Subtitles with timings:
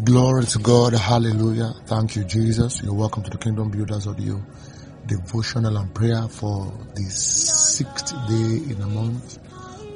[0.00, 0.94] Glory to God.
[0.94, 1.74] Hallelujah.
[1.86, 2.82] Thank you, Jesus.
[2.82, 4.42] You're welcome to the Kingdom Builders Audio
[5.06, 9.38] devotional and prayer for the sixth day in the month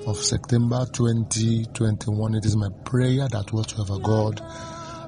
[0.06, 2.35] of September 2021.
[2.35, 4.40] It is my prayer that whatsoever God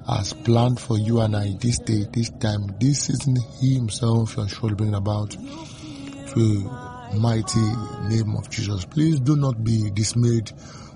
[0.09, 4.49] has planned for you and I this day, this time, this season, He Himself shall
[4.49, 6.71] surely bring about to
[7.15, 7.61] mighty
[8.09, 8.87] name of Jesus.
[8.87, 10.51] Please do not be dismayed.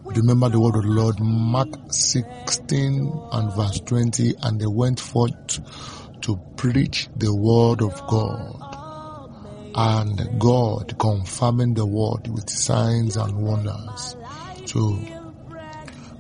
[0.05, 5.61] Remember the word of the Lord, Mark 16 and verse 20, and they went forth
[6.23, 8.59] to preach the word of God.
[9.75, 14.17] And God confirming the word with signs and wonders.
[14.67, 14.99] So,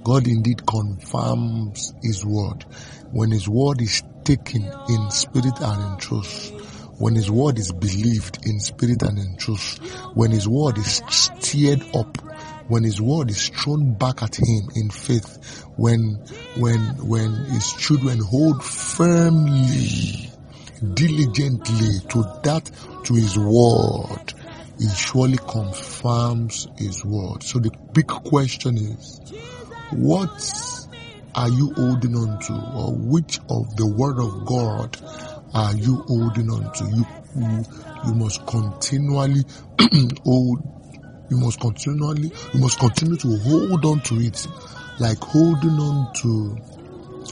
[0.04, 2.64] God indeed confirms His word.
[3.10, 6.50] When His word is taken in spirit and in truth,
[6.98, 9.78] when His word is believed in spirit and in truth,
[10.14, 12.16] when His word is stirred up,
[12.72, 16.18] when His word is thrown back at Him in faith, when,
[16.56, 20.30] when, when His children hold firmly,
[20.94, 22.70] diligently to that,
[23.04, 24.32] to His word,
[24.78, 27.42] He surely confirms His word.
[27.42, 29.20] So the big question is,
[29.90, 30.30] what
[31.34, 34.96] are you holding on to or which of the word of God
[35.52, 36.84] are you holding on to?
[36.86, 37.04] You,
[37.36, 37.64] you,
[38.06, 39.44] you must continually
[40.24, 40.81] hold,
[41.32, 44.46] you must continually, you must continue to hold on to it
[45.00, 46.56] like holding on to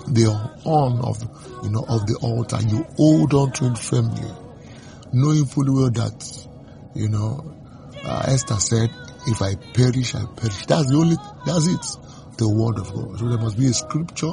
[0.09, 0.25] the
[0.63, 1.21] horn of,
[1.63, 2.59] you know, of the altar.
[2.67, 4.27] You hold on to it firmly,
[5.13, 6.49] knowing fully well that,
[6.95, 7.55] you know,
[8.03, 8.91] uh, Esther said,
[9.27, 10.65] if I perish, I perish.
[10.65, 12.10] That's the only, that's it
[12.41, 13.19] the word of God.
[13.19, 14.33] So there must be a scripture,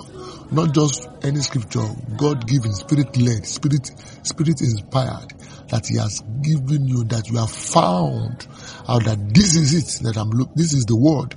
[0.52, 1.84] not just any scripture,
[2.16, 3.92] God given, spirit led, spirit,
[4.24, 5.34] spirit inspired,
[5.70, 8.48] that He has given you, that you have found
[8.88, 11.36] out that this is it, that I'm look, this is the word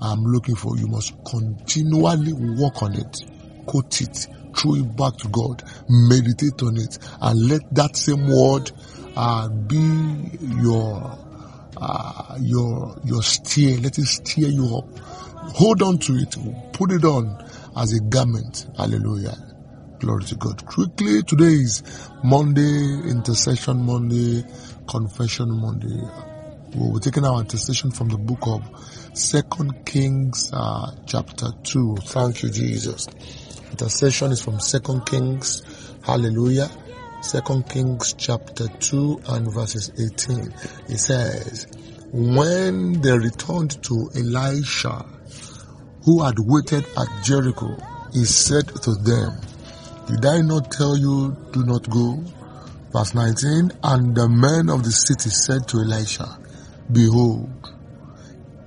[0.00, 0.78] I'm looking for.
[0.78, 3.18] You must continually work on it,
[3.66, 8.70] quote it, throw it back to God, meditate on it, and let that same word
[9.16, 10.30] uh, be
[10.62, 11.18] your
[11.76, 13.76] uh, your your steer.
[13.80, 14.86] Let it steer you up.
[15.54, 16.36] Hold on to it.
[16.72, 17.44] Put it on
[17.76, 18.66] as a garment.
[18.76, 19.36] Hallelujah.
[19.98, 20.64] Glory to God.
[20.66, 21.82] Quickly, today is
[22.24, 24.44] Monday, intercession Monday,
[24.88, 26.00] confession Monday.
[26.74, 28.62] We're taking our intercession from the book of
[29.16, 31.96] Second Kings, uh, chapter two.
[32.00, 33.08] Thank you, Jesus.
[33.70, 35.62] Intercession is from Second Kings.
[36.04, 36.70] Hallelujah.
[37.22, 40.52] Second Kings chapter 2 and verses 18.
[40.88, 41.68] It says,
[42.12, 45.06] When they returned to Elisha,
[46.04, 47.76] who had waited at Jericho,
[48.12, 49.40] he said to them,
[50.06, 52.22] Did I not tell you, do not go?
[52.92, 56.38] Verse 19, And the men of the city said to Elisha,
[56.92, 57.48] Behold,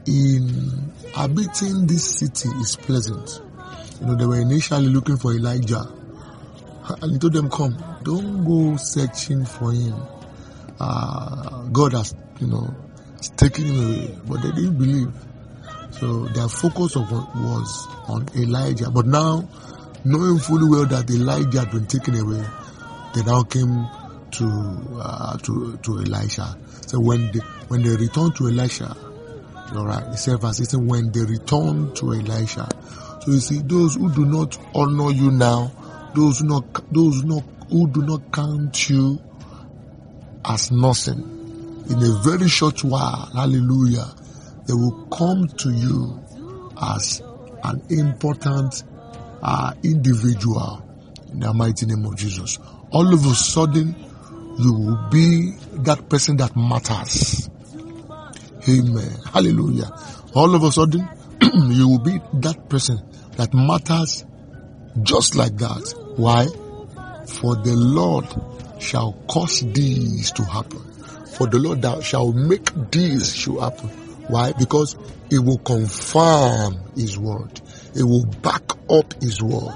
[0.08, 0.86] in
[1.16, 3.42] inhabiting this city is pleasant.
[4.02, 5.84] You know, they were initially looking for Elijah.
[7.02, 9.96] And he told them, Come, don't go searching for him.
[10.80, 12.76] Uh, God has, you know,
[13.38, 14.20] taken him away.
[14.28, 15.14] But they didn't believe.
[16.00, 18.90] So their focus of was on Elijah.
[18.92, 19.48] But now,
[20.04, 22.44] knowing fully well that Elijah had been taken away,
[23.14, 23.88] they now came
[24.32, 26.58] to uh, to to Elisha.
[26.88, 27.40] So when they
[27.70, 28.96] when they returned to Elisha,
[29.74, 32.68] all right, the it said verse 16, when they returned to Elisha.
[33.22, 35.72] So you see, those who do not honor you now,
[36.14, 39.20] those who not those who not who do not count you
[40.44, 44.06] as nothing, in a very short while, hallelujah,
[44.68, 46.24] they will come to you
[46.82, 47.22] as
[47.64, 48.84] an important
[49.42, 50.84] uh, individual
[51.32, 52.60] in the mighty name of Jesus.
[52.92, 53.96] All of a sudden,
[54.58, 55.52] you will be
[55.84, 57.50] that person that matters.
[58.68, 59.12] Amen.
[59.32, 59.92] Hallelujah.
[60.34, 61.08] All of a sudden,
[61.42, 63.00] you will be that person
[63.38, 64.26] that matters
[65.04, 65.94] just like that.
[66.16, 66.48] Why?
[67.28, 68.26] For the Lord
[68.82, 70.80] shall cause these to happen.
[71.38, 74.05] For the Lord shall make these to happen.
[74.28, 74.54] Why?
[74.54, 74.96] Because
[75.30, 77.62] it will confirm His word.
[77.96, 79.76] It will back up His word.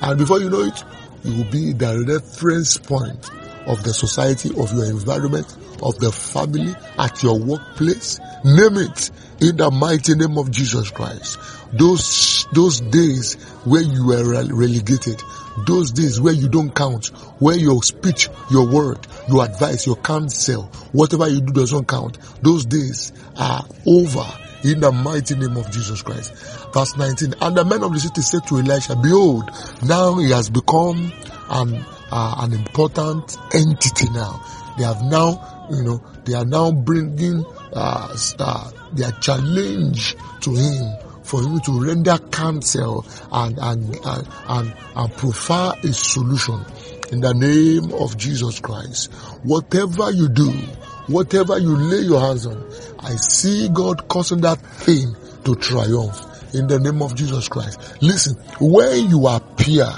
[0.00, 0.84] And before you know it,
[1.24, 3.30] it will be the reference point
[3.66, 5.46] of the society, of your environment,
[5.82, 8.20] of the family, at your workplace.
[8.44, 9.10] Name it
[9.40, 11.38] in the mighty name of Jesus Christ.
[11.72, 13.34] Those, those days
[13.64, 15.22] where you were relegated,
[15.66, 17.08] those days where you don't count,
[17.40, 22.64] where your speech, your word, your advice, your counsel, whatever you do doesn't count, those
[22.66, 24.26] days are over
[24.64, 26.32] in the mighty name of Jesus Christ.
[26.72, 29.50] Verse 19, and the men of the city said to Elisha, behold,
[29.84, 31.12] now he has become
[31.50, 34.42] an, uh, an important entity now.
[34.76, 40.96] They have now, you know, they are now bringing uh, uh, their challenge to him
[41.22, 46.64] for him to render counsel and, and, and, and, and prefer a solution
[47.10, 49.12] in the name of Jesus Christ.
[49.42, 50.52] Whatever you do,
[51.08, 52.62] whatever you lay your hands on,
[53.00, 55.14] I see God causing that thing
[55.44, 58.02] to triumph in the name of Jesus Christ.
[58.02, 59.88] Listen, when you appear,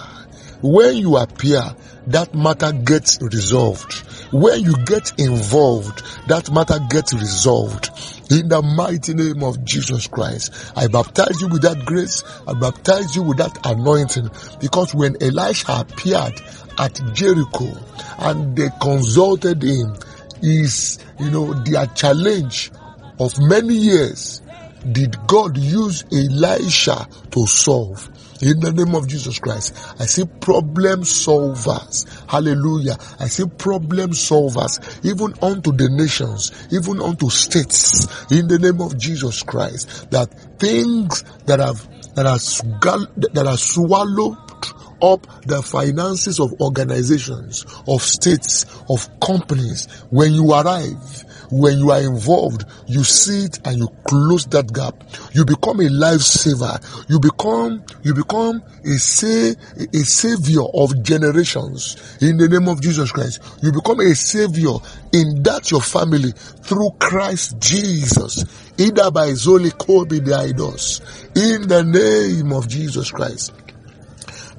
[0.60, 1.62] when you appear,
[2.08, 3.92] that matter gets resolved.
[4.32, 7.90] When you get involved, that matter gets resolved.
[8.30, 12.24] In the mighty name of Jesus Christ, I baptize you with that grace.
[12.46, 16.40] I baptize you with that anointing because when Elisha appeared
[16.78, 17.72] at Jericho
[18.18, 19.94] and they consulted him,
[20.42, 22.70] is, you know, their challenge
[23.18, 24.42] of many years
[24.92, 28.08] did God use Elisha to solve?
[28.40, 32.06] In the name of Jesus Christ, I see problem solvers.
[32.30, 32.96] Hallelujah.
[33.18, 38.06] I see problem solvers even unto the nations, even unto states.
[38.30, 42.38] In the name of Jesus Christ, that things that have that are
[43.32, 44.38] that are swallowed
[45.02, 49.86] up the finances of organizations, of states, of companies.
[50.10, 55.02] When you arrive, when you are involved, you see it and you close that gap.
[55.32, 56.78] You become a lifesaver.
[57.08, 63.12] You become, you become a say, a savior of generations in the name of Jesus
[63.12, 63.40] Christ.
[63.62, 64.76] You become a savior
[65.12, 68.44] in that your family through Christ Jesus.
[68.78, 71.00] Either by Zoli Kobe idols.
[71.34, 73.52] In the name of Jesus Christ.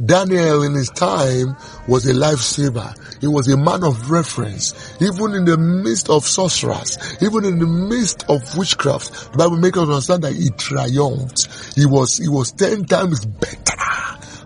[0.04, 1.58] Daniel in his time
[1.88, 2.96] was a lifesaver.
[3.20, 4.74] He was a man of reference.
[5.02, 9.78] Even in the midst of sorcerers, even in the midst of witchcraft, the Bible makes
[9.78, 11.76] us understand that he triumphed.
[11.76, 13.74] He was, he was ten times better.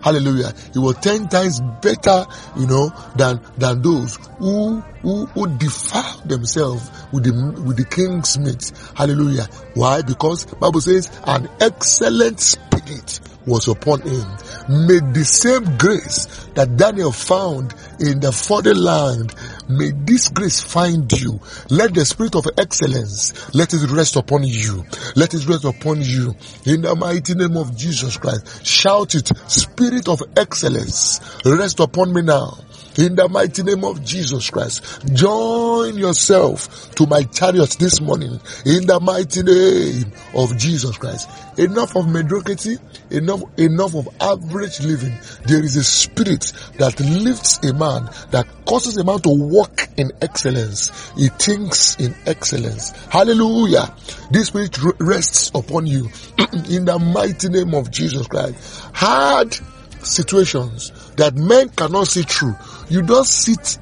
[0.02, 0.52] Hallelujah.
[0.72, 6.90] He was ten times better, you know, than, than those who, who, who defile themselves
[7.10, 8.72] with the, with the king's meat.
[8.94, 9.48] Hallelujah.
[9.74, 10.02] Why?
[10.02, 14.26] Because Bible says an excellent spirit was upon him.
[14.68, 19.34] May the same grace that Daniel found in the foreign land,
[19.68, 21.40] may this grace find you.
[21.70, 24.84] Let the spirit of excellence, let it rest upon you.
[25.16, 26.34] Let it rest upon you.
[26.64, 28.66] In the mighty name of Jesus Christ.
[28.66, 32.58] Shout it, spirit of excellence, rest upon me now
[32.98, 35.04] in the mighty name of Jesus Christ.
[35.14, 41.28] Join yourself to my chariot this morning in the mighty name of Jesus Christ.
[41.58, 42.76] Enough of mediocrity,
[43.10, 45.12] enough, enough of average living.
[45.46, 50.12] There is a spirit that lifts a man, that causes a man to walk in
[50.20, 51.12] excellence.
[51.16, 52.90] He thinks in excellence.
[53.10, 53.94] Hallelujah.
[54.30, 56.08] This spirit rests upon you
[56.70, 58.56] in the mighty name of Jesus Christ.
[58.94, 59.56] Hard
[60.02, 62.54] situations that men cannot see through.
[62.88, 63.78] You don't sit,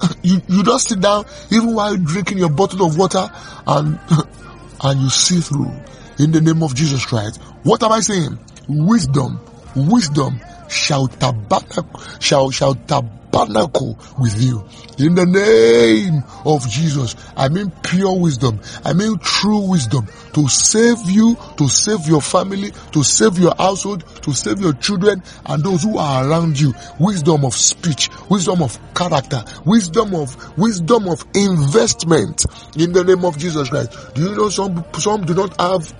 [0.22, 3.28] you, you don't sit down even while drinking your bottle of water
[3.66, 3.98] and,
[4.82, 5.72] and you see through
[6.18, 7.40] in the name of Jesus Christ.
[7.62, 8.38] What am I saying?
[8.68, 9.40] Wisdom,
[9.74, 14.62] wisdom shall tabernacle, shall, shall tabernacle with you.
[14.98, 18.60] In the name of Jesus, I mean pure wisdom.
[18.84, 24.04] I mean true wisdom to save you, to save your family, to save your household,
[24.22, 26.74] to save your children and those who are around you.
[26.98, 32.44] Wisdom of speech, wisdom of character, wisdom of, wisdom of investment
[32.76, 34.14] in the name of Jesus Christ.
[34.14, 35.94] Do you know some, some do not have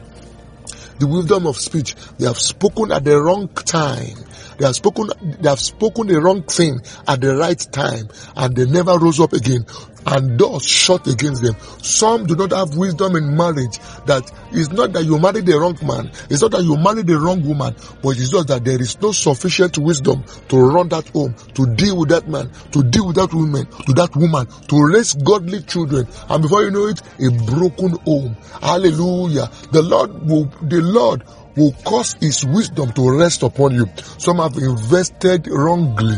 [0.99, 1.95] the wisdom of speech.
[2.19, 4.17] They have spoken at the wrong time.
[4.59, 5.09] They have spoken,
[5.41, 9.33] they have spoken the wrong thing at the right time and they never rose up
[9.33, 9.65] again
[10.07, 11.55] and doors shut against them.
[11.83, 15.77] Some do not have wisdom in marriage that it's not that you marry the wrong
[15.83, 16.11] man.
[16.31, 19.13] It's not that you marry the wrong woman, but it's just that there is no
[19.13, 23.33] sufficient wisdom to run that home, to deal with that man, to deal with that
[23.35, 26.07] woman, to that woman, to raise godly children.
[26.29, 28.37] And before you know it, a broken home.
[28.63, 29.51] Hallelujah.
[29.73, 31.25] The Lord will, the Lord
[31.59, 33.87] will cause his wisdom to rest upon you.
[34.19, 36.17] Some have invested wrongly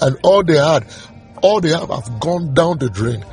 [0.00, 0.86] and all they had,
[1.42, 3.24] all they have have gone down the drain.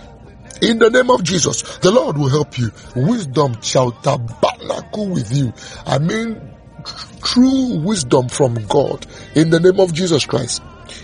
[0.61, 2.71] In the name of Jesus, the Lord will help you.
[2.95, 5.53] Wisdom shall tabernacle with you.
[5.85, 6.41] I mean,
[7.23, 10.61] true wisdom from God in the name of Jesus Christ.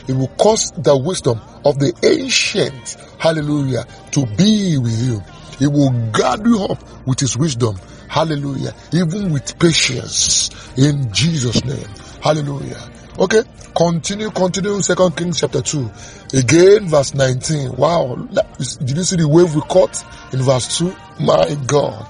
[0.08, 5.22] It will cause the wisdom of the ancient, hallelujah, to be with you.
[5.60, 7.78] It will guard you up with his wisdom
[8.14, 8.76] Hallelujah.
[8.94, 11.88] Even with patience in Jesus' name.
[12.22, 12.78] Hallelujah.
[13.18, 13.42] Okay.
[13.76, 15.92] Continue, continue Second Kings chapter 2.
[16.36, 17.76] Again, verse 19.
[17.76, 18.28] Wow.
[18.60, 20.96] Did you see the wave we caught in verse 2?
[21.22, 22.08] My God.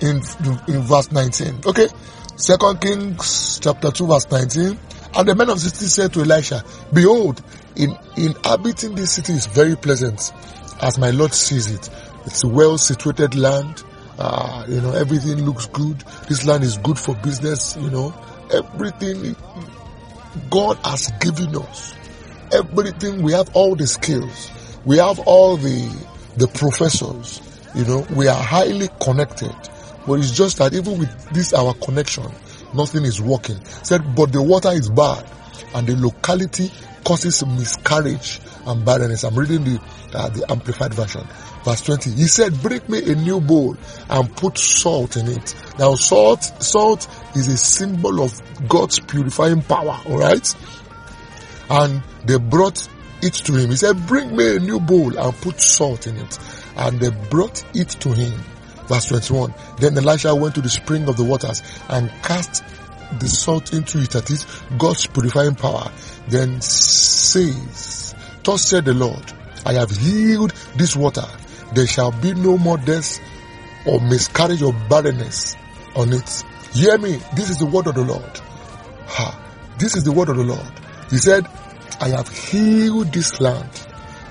[0.00, 0.20] In,
[0.66, 1.60] in verse 19.
[1.64, 1.86] Okay.
[2.34, 4.76] Second Kings chapter 2 verse 19.
[5.14, 7.40] And the men of city said to Elisha, Behold,
[7.76, 10.32] in inhabiting this city is very pleasant,
[10.80, 11.88] as my Lord sees it.
[12.26, 13.84] It's a well situated land
[14.18, 15.98] Uh, you know, everything looks good.
[16.28, 17.76] This land is good for business.
[17.76, 18.14] You know,
[18.50, 19.36] everything
[20.50, 21.94] God has given us.
[22.52, 24.50] Everything we have all the skills.
[24.84, 26.06] We have all the
[26.36, 27.42] the professors.
[27.74, 29.54] You know, we are highly connected.
[30.06, 32.24] But it's just that even with this our connection,
[32.74, 33.62] nothing is working.
[33.82, 35.28] Said, but the water is bad
[35.74, 36.70] and the locality
[37.04, 39.24] causes miscarriage and barrenness.
[39.24, 39.80] I'm reading the
[40.14, 41.26] uh, the amplified version.
[41.64, 42.10] Verse 20.
[42.10, 43.76] He said, bring me a new bowl
[44.08, 45.54] and put salt in it.
[45.78, 50.00] Now salt, salt is a symbol of God's purifying power.
[50.06, 50.54] All right.
[51.68, 52.88] And they brought
[53.20, 53.70] it to him.
[53.70, 56.38] He said, bring me a new bowl and put salt in it.
[56.76, 58.32] And they brought it to him.
[58.86, 59.52] Verse 21.
[59.78, 62.62] Then Elisha went to the spring of the waters and cast
[63.18, 64.46] the salt into it, that is
[64.78, 65.90] God's purifying power.
[66.28, 69.32] Then says, Thus said the Lord,
[69.64, 71.24] I have healed this water.
[71.74, 73.20] There shall be no more death
[73.86, 75.56] or miscarriage or barrenness
[75.94, 76.44] on it.
[76.72, 77.18] Hear me.
[77.34, 78.40] This is the word of the Lord.
[79.06, 79.74] Ha.
[79.78, 80.72] This is the word of the Lord.
[81.10, 81.46] He said,
[82.00, 83.70] I have healed this land.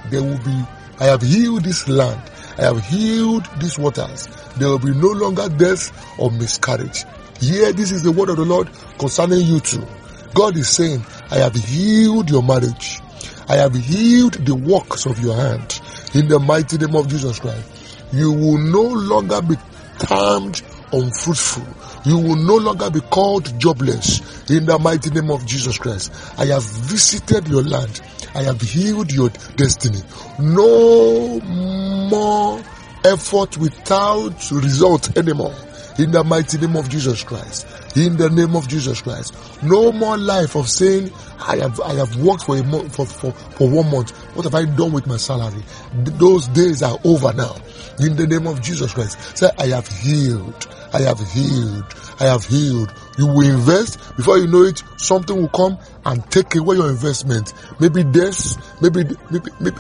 [0.10, 0.64] There will be,
[1.00, 2.22] I have healed this land.
[2.58, 4.28] I have healed these waters.
[4.58, 7.04] There will be no longer death or miscarriage.
[7.40, 9.86] Here, this is the word of the Lord concerning you too.
[10.34, 13.00] God is saying, I have healed your marriage.
[13.48, 15.80] I have healed the works of your hand.
[16.14, 18.04] In the mighty name of Jesus Christ.
[18.14, 19.56] You will no longer be
[20.00, 20.62] termed
[20.92, 21.66] unfruitful.
[22.06, 26.14] You will no longer be called jobless in the mighty name of Jesus Christ.
[26.38, 28.02] I have visited your land.
[28.34, 30.02] I have healed your destiny.
[30.40, 32.62] No more
[33.04, 35.56] effort without result anymore.
[35.98, 37.66] In the mighty name of Jesus Christ.
[37.96, 39.34] In the name of Jesus Christ.
[39.64, 41.10] No more life of saying,
[41.40, 44.12] I have, I have worked for a month, for, for, for one month.
[44.36, 45.64] What have I done with my salary?
[45.94, 47.56] Those days are over now.
[48.00, 49.38] In the name of Jesus Christ.
[49.38, 50.68] Say, I have healed.
[50.92, 51.86] I have healed.
[52.20, 52.94] I have healed.
[53.18, 57.54] You will invest before you know it, something will come and take away your investment.
[57.80, 59.78] Maybe death, maybe, maybe, maybe,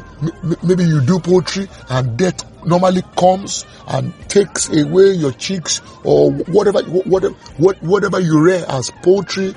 [0.64, 6.82] maybe you do poultry and death normally comes and takes away your chicks or whatever,
[6.84, 9.54] whatever, whatever you rear as poultry,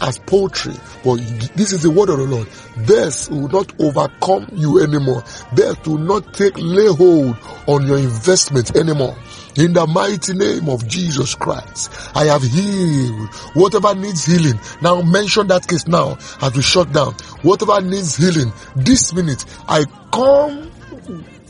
[0.00, 0.74] as poultry.
[1.04, 1.16] But
[1.54, 2.48] this is the word of the Lord.
[2.86, 5.22] Death will not overcome you anymore.
[5.54, 7.36] Death will not take lay hold
[7.66, 9.16] on your investment anymore.
[9.56, 14.60] In the mighty name of Jesus Christ, I have healed whatever needs healing.
[14.82, 17.14] Now mention that case now as we shut down.
[17.40, 20.65] Whatever needs healing, this minute, I come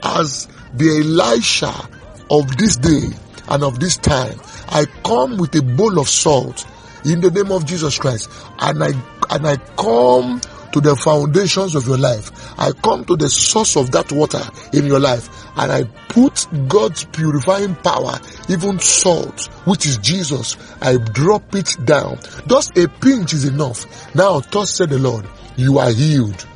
[0.02, 1.72] as the Elisha
[2.30, 3.08] of this day
[3.48, 4.38] and of this time.
[4.68, 6.66] I come with a bowl of salt
[7.04, 8.88] in the name of Jesus Christ and I,
[9.30, 10.40] and I come
[10.72, 12.30] to the foundations of your life.
[12.58, 17.04] I come to the source of that water in your life and I put God's
[17.04, 22.18] purifying power, even salt, which is Jesus, I drop it down.
[22.46, 24.14] Just a pinch is enough.
[24.14, 25.26] Now, thus said the Lord,
[25.56, 26.46] you are healed.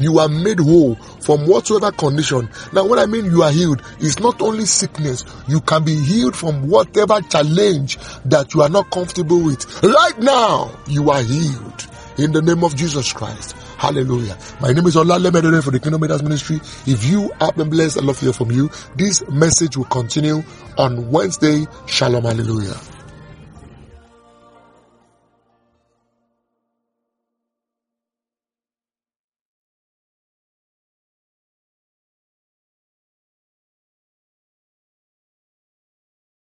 [0.00, 2.48] You are made whole from whatsoever condition.
[2.72, 5.24] Now, what I mean you are healed, is not only sickness.
[5.46, 9.82] You can be healed from whatever challenge that you are not comfortable with.
[9.82, 11.86] Right now, you are healed
[12.18, 13.56] in the name of Jesus Christ.
[13.78, 14.36] Hallelujah.
[14.60, 16.56] My name is Olale Medere for the Kingdom Leaders Ministry.
[16.86, 18.70] If you have been blessed, I love to hear from you.
[18.96, 20.42] This message will continue
[20.76, 21.64] on Wednesday.
[21.86, 22.24] Shalom.
[22.24, 22.76] Hallelujah.